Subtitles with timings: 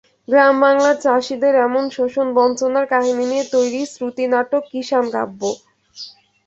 [0.27, 5.41] গ্রামবাংলার চাষিদের এমন শোষণ-বঞ্চনার কাহিনি নিয়ে তৈরি শ্রুতি নাটক কিষান কাব্য।